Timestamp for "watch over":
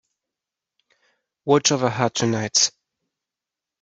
1.45-1.87